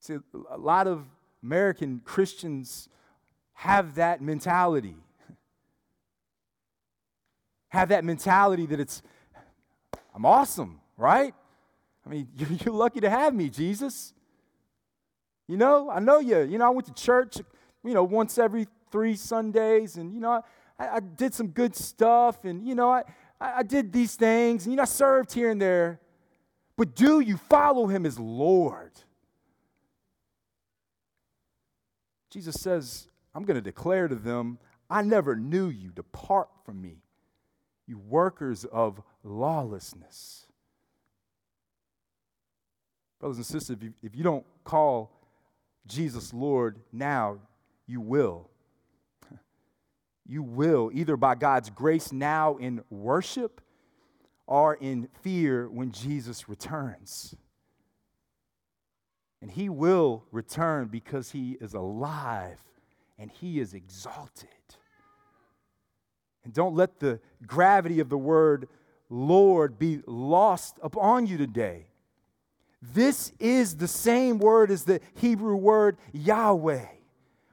[0.00, 0.16] See,
[0.50, 1.04] a lot of
[1.42, 2.88] American Christians
[3.52, 4.96] have that mentality.
[7.68, 9.02] Have that mentality that it's,
[10.14, 11.34] I'm awesome, right?
[12.06, 12.28] I mean,
[12.64, 14.14] you're lucky to have me, Jesus.
[15.48, 16.40] You know, I know you.
[16.40, 17.38] You know, I went to church
[17.84, 20.42] you know, once every three Sundays, and, you know,
[20.78, 23.02] I, I did some good stuff, and, you know, I,
[23.40, 26.00] I did these things, and, you know, I served here and there.
[26.76, 28.92] But do you follow him as Lord?
[32.30, 34.58] Jesus says, I'm going to declare to them,
[34.90, 35.90] I never knew you.
[35.90, 37.02] Depart from me,
[37.86, 40.46] you workers of lawlessness.
[43.20, 45.12] Brothers and sisters, if you, if you don't call
[45.86, 47.38] Jesus Lord now,
[47.86, 48.50] you will.
[50.26, 53.60] You will, either by God's grace now in worship
[54.46, 57.34] or in fear when Jesus returns.
[59.42, 62.58] And he will return because he is alive
[63.18, 64.48] and he is exalted.
[66.42, 68.68] And don't let the gravity of the word
[69.10, 71.88] Lord be lost upon you today.
[72.80, 76.86] This is the same word as the Hebrew word Yahweh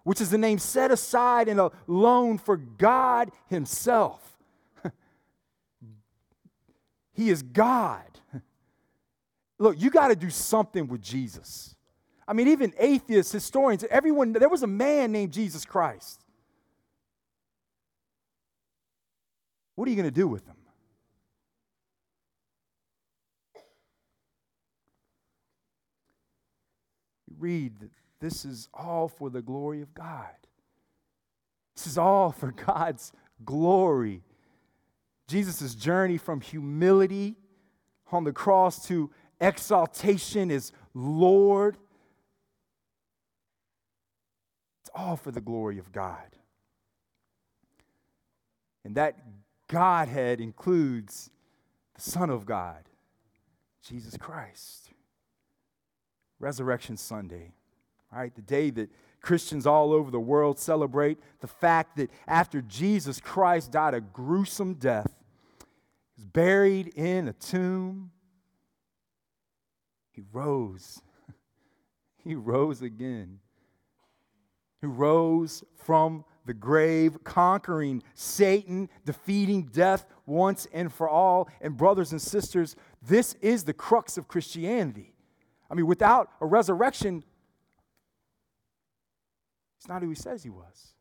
[0.04, 4.38] which is the name set aside and alone for God Himself.
[7.14, 8.20] he is God.
[9.60, 11.76] Look, you got to do something with Jesus.
[12.28, 16.24] I mean, even atheists, historians, everyone, there was a man named Jesus Christ.
[19.76, 20.56] What are you going to do with him?
[27.38, 27.90] Read
[28.22, 30.30] this is all for the glory of God.
[31.76, 33.12] This is all for God's
[33.44, 34.22] glory.
[35.28, 37.36] Jesus' journey from humility
[38.12, 39.10] on the cross to
[39.40, 41.78] exaltation as Lord.
[44.82, 46.36] It's all for the glory of God.
[48.84, 49.18] And that
[49.68, 51.32] Godhead includes
[51.96, 52.84] the Son of God,
[53.88, 54.90] Jesus Christ.
[56.40, 57.54] Resurrection Sunday,
[58.12, 58.34] right?
[58.36, 58.90] The day that
[59.22, 64.76] Christians all over the world celebrate the fact that after Jesus Christ died a gruesome
[64.76, 65.12] death,
[66.16, 68.12] he was buried in a tomb,
[70.12, 71.02] he rose.
[72.24, 73.40] he rose again.
[74.82, 81.48] He rose from the grave, conquering Satan, defeating death once and for all.
[81.62, 85.14] And, brothers and sisters, this is the crux of Christianity.
[85.70, 87.24] I mean, without a resurrection,
[89.82, 90.94] it's not who he says he was.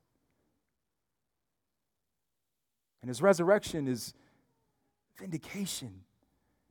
[3.02, 4.14] And his resurrection is
[5.18, 6.00] vindication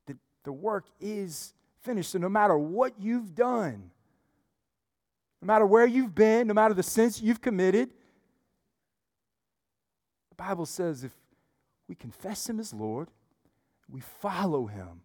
[0.07, 1.53] that the work is
[1.83, 2.09] finished.
[2.09, 3.91] So, no matter what you've done,
[5.39, 7.91] no matter where you've been, no matter the sins you've committed,
[10.29, 11.13] the Bible says if
[11.87, 13.09] we confess Him as Lord,
[13.87, 15.01] we follow Him,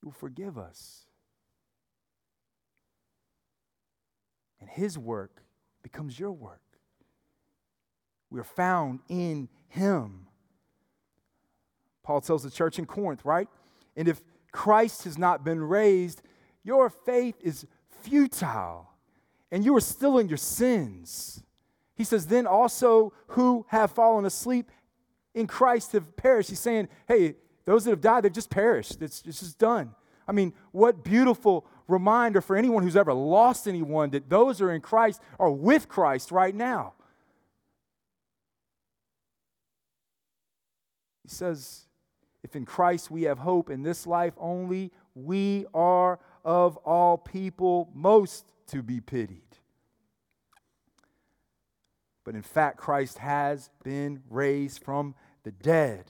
[0.00, 1.04] He will forgive us.
[4.62, 5.42] And His work
[5.82, 6.62] becomes your work.
[8.30, 10.28] We are found in Him.
[12.04, 13.48] Paul tells the church in Corinth, right?
[13.96, 16.22] And if Christ has not been raised,
[16.62, 17.66] your faith is
[18.02, 18.88] futile
[19.50, 21.42] and you are still in your sins.
[21.96, 24.70] He says, then also who have fallen asleep
[25.34, 26.50] in Christ have perished.
[26.50, 27.34] He's saying, hey,
[27.64, 29.02] those that have died, they've just perished.
[29.02, 29.92] It's, it's just done.
[30.28, 34.72] I mean, what beautiful reminder for anyone who's ever lost anyone that those who are
[34.72, 36.94] in Christ are with Christ right now.
[41.22, 41.86] He says,
[42.42, 47.90] if in Christ we have hope in this life only, we are of all people
[47.94, 49.42] most to be pitied.
[52.24, 55.14] But in fact, Christ has been raised from
[55.44, 56.04] the dead,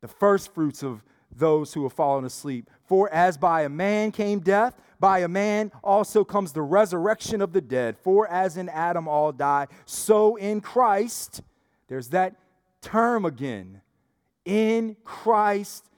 [0.00, 1.02] the first fruits of
[1.36, 2.70] those who have fallen asleep.
[2.84, 7.52] For as by a man came death, by a man also comes the resurrection of
[7.52, 7.96] the dead.
[7.98, 11.42] For as in Adam all die, so in Christ,
[11.88, 12.36] there's that
[12.80, 13.80] term again
[14.44, 15.88] in Christ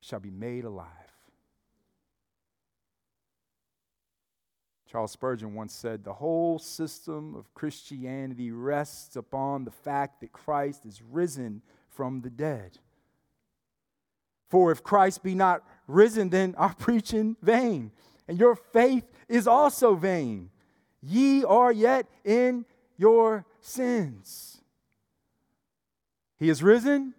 [0.00, 0.88] shall be made alive.
[4.94, 10.86] Charles Spurgeon once said, The whole system of Christianity rests upon the fact that Christ
[10.86, 12.78] is risen from the dead.
[14.54, 17.90] For if Christ be not risen, then our preaching vain,
[18.28, 20.48] and your faith is also vain.
[21.02, 22.64] Ye are yet in
[22.96, 24.60] your sins.
[26.38, 27.14] He is risen?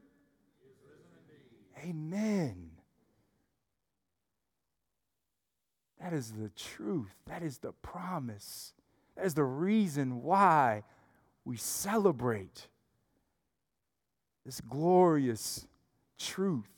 [1.83, 2.69] Amen.
[5.99, 7.11] That is the truth.
[7.25, 8.71] That is the promise.
[9.17, 10.83] That is the reason why
[11.43, 12.69] we celebrate
[14.45, 15.67] this glorious
[16.17, 16.74] truth.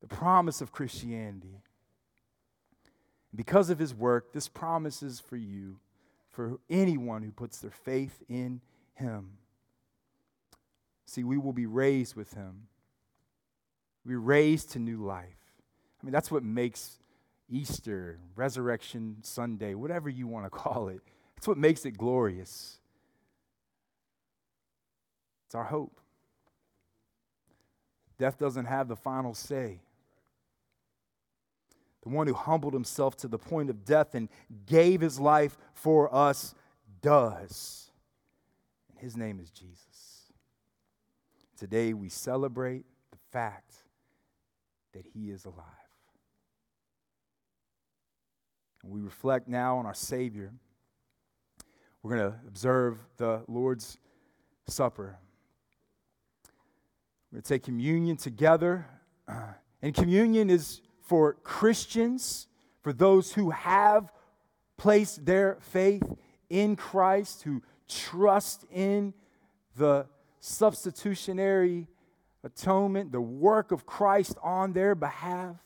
[0.00, 1.62] The promise of Christianity.
[3.34, 5.78] Because of his work, this promise is for you,
[6.30, 8.60] for anyone who puts their faith in
[8.94, 9.38] him.
[11.06, 12.68] See, we will be raised with him.
[14.04, 15.38] We're raised to new life.
[16.00, 16.98] I mean, that's what makes
[17.50, 21.00] Easter, Resurrection Sunday, whatever you want to call it,
[21.34, 22.78] that's what makes it glorious.
[25.46, 26.00] It's our hope.
[28.18, 29.80] Death doesn't have the final say.
[32.02, 34.28] The one who humbled himself to the point of death and
[34.66, 36.54] gave his life for us
[37.02, 37.90] does.
[38.90, 40.32] And his name is Jesus.
[41.58, 43.74] Today we celebrate the fact
[44.92, 45.64] that He is alive.
[48.82, 50.52] And we reflect now on our Savior.
[52.02, 53.98] We're going to observe the Lord's
[54.68, 55.18] Supper.
[57.30, 58.86] We're going to take communion together.
[59.80, 62.48] And communion is for Christians,
[62.82, 64.12] for those who have
[64.76, 66.02] placed their faith
[66.50, 69.14] in Christ, who trust in
[69.74, 70.06] the
[70.40, 71.88] substitutionary
[72.44, 75.56] atonement, the work of Christ on their behalf.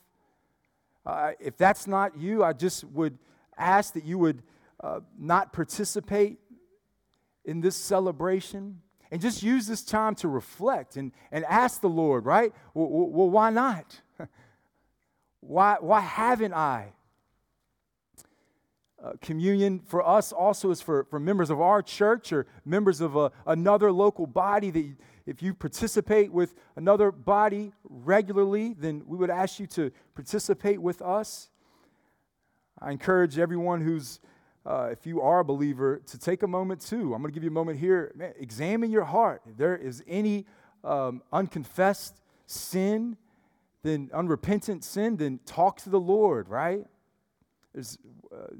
[1.05, 3.18] Uh, if that's not you, I just would
[3.59, 4.45] ask that you would
[4.80, 6.38] uh, not participate
[7.45, 8.80] in this celebration
[9.11, 12.53] and just use this time to reflect and, and ask the Lord, right?
[12.74, 14.01] Well, well why not?
[15.43, 16.93] Why, why haven't I?
[19.03, 23.16] Uh, communion for us also is for, for members of our church or members of
[23.16, 24.95] a, another local body that
[25.26, 31.03] if you participate with another body regularly then we would ask you to participate with
[31.03, 31.51] us.
[32.80, 34.20] I encourage everyone who's
[34.64, 37.12] uh, if you are a believer to take a moment too.
[37.12, 38.12] I'm going to give you a moment here.
[38.14, 39.43] Man, examine your heart.
[39.51, 40.47] If there is any
[40.84, 43.16] um, unconfessed sin
[43.83, 46.87] then unrepentant sin then talk to the lord right
[47.72, 47.99] there's
[48.35, 48.55] uh,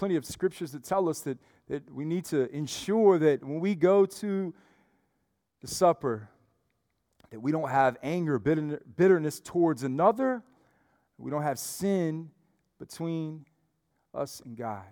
[0.00, 3.74] plenty of scriptures that tell us that, that we need to ensure that when we
[3.74, 4.54] go to
[5.60, 6.30] the supper,
[7.30, 10.42] that we don't have anger, bitterness towards another.
[11.18, 12.30] We don't have sin
[12.78, 13.44] between
[14.14, 14.88] us and God.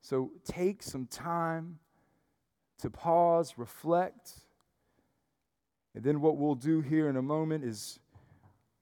[0.00, 1.78] So take some time
[2.78, 4.32] to pause, reflect.
[5.94, 7.99] And then what we'll do here in a moment is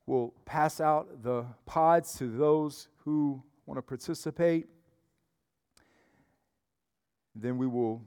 [0.09, 4.67] we'll pass out the pods to those who want to participate.
[7.35, 8.01] Then we will,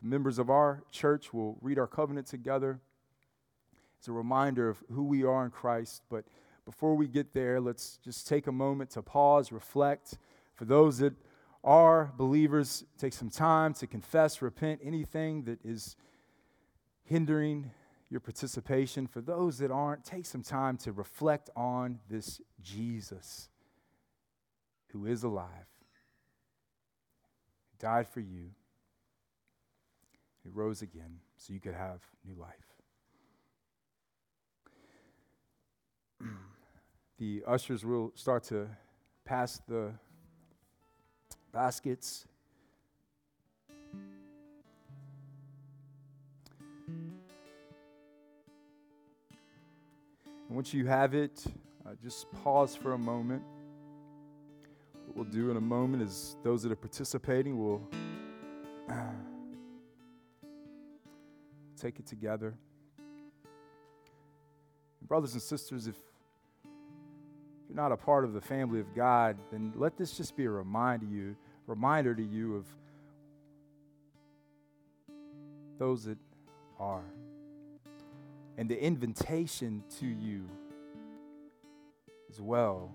[0.00, 2.78] the members of our church will read our covenant together.
[3.98, 6.02] It's a reminder of who we are in Christ.
[6.08, 6.24] But
[6.64, 10.16] before we get there, let's just take a moment to pause, reflect.
[10.54, 11.14] For those that
[11.64, 15.96] are believers, take some time to confess, repent anything that is
[17.02, 17.72] hindering
[18.10, 19.06] your participation.
[19.06, 23.48] For those that aren't, take some time to reflect on this Jesus
[24.88, 25.66] who is alive
[27.78, 28.50] died for you.
[30.42, 32.54] He rose again so you could have new life.
[37.18, 38.68] the ushers will start to
[39.24, 39.92] pass the
[41.52, 42.26] baskets.
[50.48, 51.44] And once you have it,
[51.84, 53.42] uh, just pause for a moment
[55.06, 57.82] What we'll do in a moment is those that are participating will
[61.80, 62.54] take it together.
[65.02, 65.96] Brothers and sisters, if
[67.68, 70.50] you're not a part of the family of God, then let this just be a
[70.50, 71.36] reminder to you,
[71.66, 72.66] reminder to you of
[75.78, 76.18] those that
[76.78, 77.04] are.
[78.58, 80.48] And the invitation to you
[82.30, 82.94] as well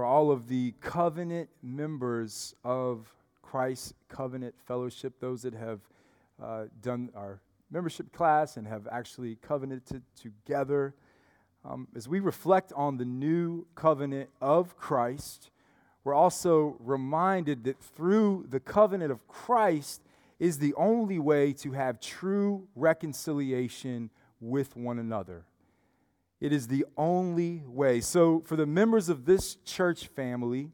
[0.00, 5.80] for all of the covenant members of Christ Covenant Fellowship, those that have
[6.42, 10.94] uh, done our membership class and have actually covenanted together.
[11.66, 15.50] Um, as we reflect on the new covenant of Christ,
[16.02, 20.00] we're also reminded that through the covenant of Christ
[20.38, 24.08] is the only way to have true reconciliation
[24.40, 25.44] with one another.
[26.40, 28.00] It is the only way.
[28.00, 30.70] So, for the members of this church family,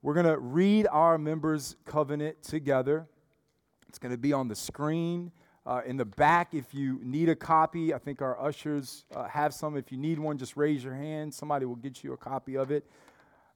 [0.00, 3.06] we're going to read our members' covenant together.
[3.88, 5.30] It's going to be on the screen.
[5.66, 9.52] Uh, in the back, if you need a copy, I think our ushers uh, have
[9.52, 9.76] some.
[9.76, 11.34] If you need one, just raise your hand.
[11.34, 12.88] Somebody will get you a copy of it.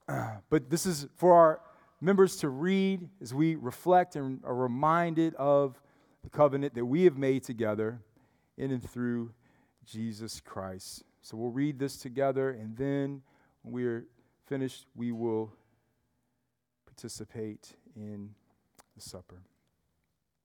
[0.06, 1.60] Uh, but this is for our
[2.00, 5.80] members to read as we reflect and are reminded of
[6.24, 8.00] the covenant that we have made together
[8.58, 9.30] in and through
[9.90, 11.04] Jesus Christ.
[11.22, 13.22] So we'll read this together, and then
[13.62, 14.04] when we're
[14.46, 15.52] finished, we will
[16.86, 18.30] participate in
[18.94, 19.42] the supper.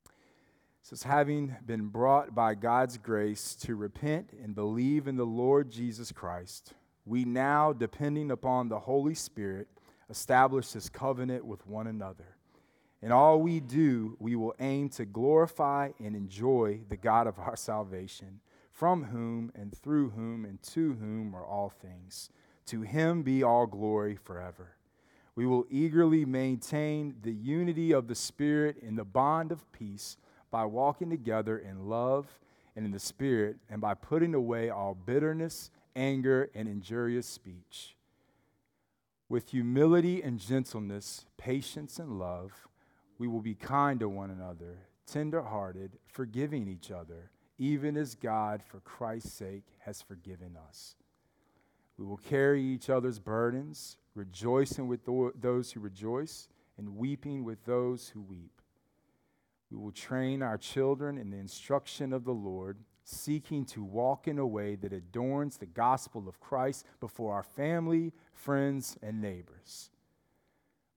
[0.05, 5.71] It says, having been brought by God's grace to repent and believe in the Lord
[5.71, 6.73] Jesus Christ,
[7.05, 9.67] we now, depending upon the Holy Spirit,
[10.09, 12.35] establish this covenant with one another.
[13.01, 17.55] In all we do, we will aim to glorify and enjoy the God of our
[17.55, 18.39] salvation
[18.75, 22.29] from whom and through whom and to whom are all things.
[22.67, 24.75] To him be all glory forever.
[25.33, 30.17] We will eagerly maintain the unity of the Spirit in the bond of peace
[30.51, 32.27] by walking together in love
[32.75, 37.95] and in the Spirit, and by putting away all bitterness, anger, and injurious speech.
[39.29, 42.67] With humility and gentleness, patience and love,
[43.17, 48.61] we will be kind to one another, tender hearted, forgiving each other even as God,
[48.63, 50.95] for Christ's sake, has forgiven us.
[51.97, 58.09] We will carry each other's burdens, rejoicing with those who rejoice, and weeping with those
[58.09, 58.61] who weep.
[59.71, 64.37] We will train our children in the instruction of the Lord, seeking to walk in
[64.39, 69.89] a way that adorns the gospel of Christ before our family, friends, and neighbors.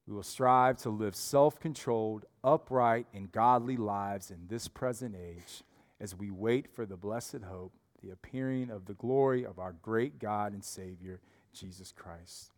[0.07, 5.63] We will strive to live self controlled, upright, and godly lives in this present age
[6.01, 7.72] as we wait for the blessed hope,
[8.03, 11.20] the appearing of the glory of our great God and Savior,
[11.53, 12.53] Jesus Christ.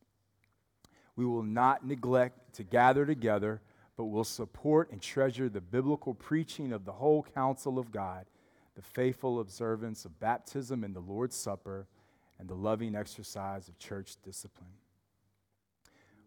[1.17, 3.61] We will not neglect to gather together,
[3.97, 8.27] but will support and treasure the biblical preaching of the whole counsel of God,
[8.75, 11.87] the faithful observance of baptism and the Lord's Supper,
[12.39, 14.71] and the loving exercise of church discipline.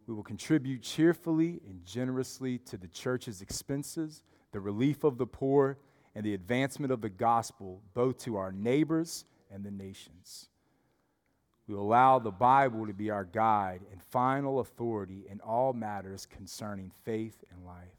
[0.05, 5.78] We will contribute cheerfully and generously to the church's expenses, the relief of the poor,
[6.16, 10.49] and the advancement of the gospel, both to our neighbors and the nations.
[11.68, 16.91] We allow the Bible to be our guide and final authority in all matters concerning
[17.03, 17.97] faith and life.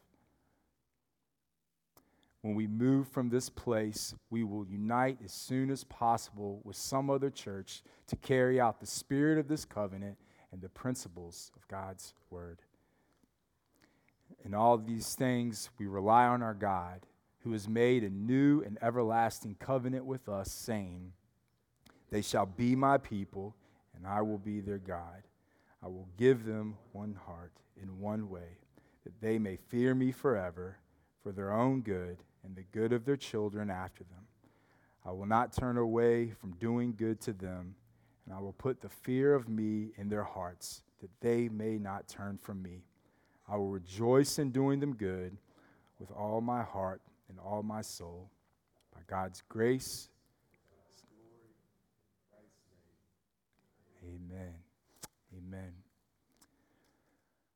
[2.42, 7.08] When we move from this place, we will unite as soon as possible with some
[7.08, 10.18] other church to carry out the spirit of this covenant
[10.52, 12.60] and the principles of God's word.
[14.44, 17.06] In all these things, we rely on our God
[17.44, 21.12] who has made a new and everlasting covenant with us, saying,
[22.10, 23.54] They shall be my people,
[23.94, 25.22] and I will be their God.
[25.82, 28.58] I will give them one heart in one way,
[29.04, 30.78] that they may fear me forever
[31.22, 34.24] for their own good and the good of their children after them.
[35.04, 37.74] I will not turn away from doing good to them,
[38.24, 42.08] and I will put the fear of me in their hearts, that they may not
[42.08, 42.84] turn from me.
[43.46, 45.36] I will rejoice in doing them good
[45.98, 47.02] with all my heart
[47.34, 48.30] and all my soul.
[48.94, 50.08] By God's grace,
[54.04, 54.54] Amen.
[55.36, 55.72] Amen.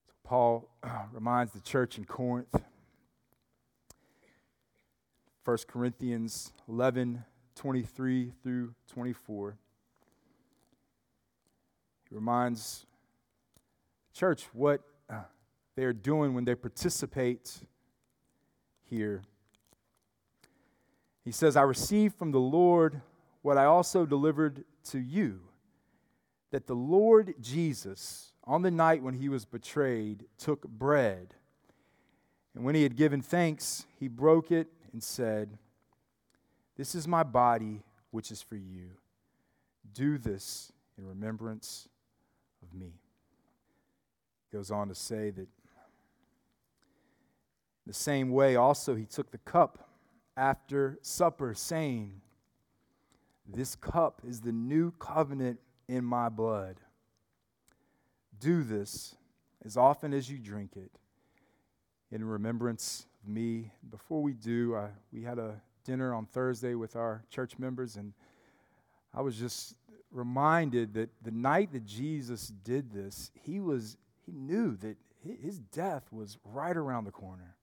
[0.07, 0.69] So Paul
[1.13, 2.55] reminds the church in Corinth,
[5.45, 7.25] 1 Corinthians 11
[7.55, 9.57] 23 through 24.
[12.09, 12.87] He reminds
[14.15, 15.23] church what uh,
[15.77, 17.61] they are doing when they participate
[18.85, 19.23] here
[21.25, 23.01] he says, I received from the Lord
[23.43, 25.41] what I also delivered to you
[26.51, 31.35] that the Lord Jesus, on the night when he was betrayed, took bread.
[32.55, 35.59] And when he had given thanks, he broke it and said,
[36.77, 38.91] This is my body, which is for you.
[39.93, 41.89] Do this in remembrance
[42.63, 42.93] of me.
[44.51, 45.49] He goes on to say that
[47.87, 49.88] the same way also he took the cup
[50.39, 52.21] after supper, saying,
[53.47, 55.59] This cup is the new covenant
[55.89, 56.77] in my blood.
[58.39, 59.17] Do this
[59.65, 60.93] as often as you drink it
[62.13, 63.73] in remembrance of me.
[63.91, 68.13] Before we do, uh, we had a dinner on Thursday with our church members, and
[69.13, 69.75] I was just
[70.13, 74.97] reminded that the night that Jesus did this, he was he knew that
[75.43, 77.57] his death was right around the corner.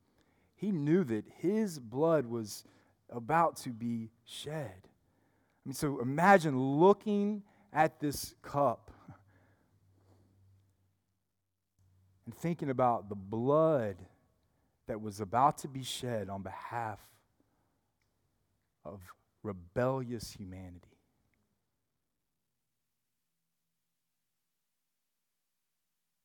[0.56, 2.64] He knew that his blood was
[3.10, 4.72] about to be shed.
[4.84, 7.44] I mean, so imagine looking
[7.74, 8.92] at this cup
[12.26, 13.98] and thinking about the blood
[14.88, 17.00] that was about to be shed on behalf
[18.86, 19.02] of
[19.44, 20.98] rebellious humanity.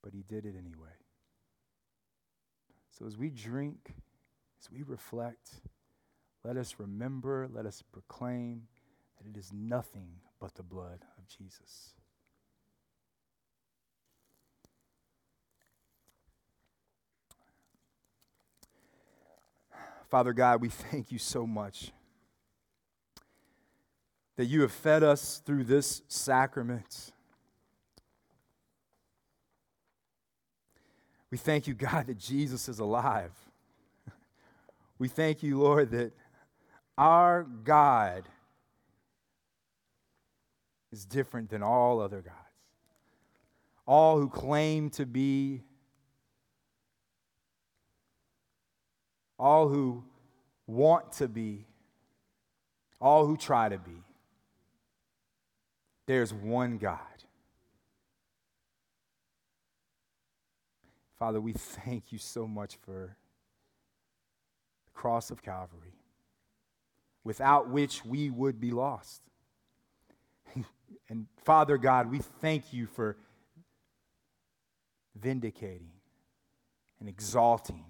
[0.03, 0.89] But he did it anyway.
[2.99, 3.95] So as we drink,
[4.61, 5.51] as we reflect,
[6.45, 8.63] let us remember, let us proclaim
[9.19, 10.09] that it is nothing
[10.41, 11.95] but the blood of Jesus.
[20.11, 21.93] Father God, we thank you so much
[24.37, 27.13] that you have fed us through this sacrament.
[31.31, 33.33] We thank you, God, that Jesus is alive.
[35.01, 36.13] We thank you, Lord, that
[36.99, 38.29] our God
[40.93, 42.37] is different than all other gods.
[43.87, 45.63] All who claim to be,
[49.39, 50.05] all who
[50.67, 51.65] want to be,
[53.01, 54.05] all who try to be.
[56.07, 56.99] There's one God.
[61.19, 63.17] Father, we thank you so much for
[65.01, 65.95] cross of Calvary.
[67.25, 69.23] without which we would be lost.
[71.09, 73.17] and Father God, we thank you for
[75.15, 75.93] vindicating
[76.99, 77.85] and exalting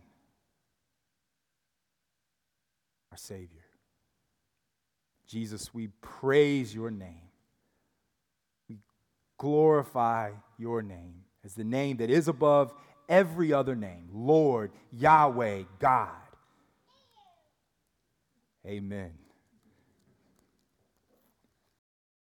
[3.11, 3.67] our Savior.
[5.27, 7.31] Jesus, we praise your name.
[8.69, 8.79] We
[9.37, 12.73] glorify your name as the name that is above
[13.09, 16.20] every other name Lord, Yahweh, God.
[18.71, 19.30] Amen.